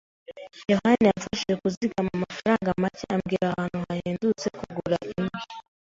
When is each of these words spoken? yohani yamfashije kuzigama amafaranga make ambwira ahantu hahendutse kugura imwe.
yohani 0.71 1.03
yamfashije 1.09 1.53
kuzigama 1.61 2.11
amafaranga 2.17 2.69
make 2.81 3.03
ambwira 3.15 3.45
ahantu 3.51 3.77
hahendutse 3.87 4.45
kugura 4.59 4.97
imwe. 5.13 5.39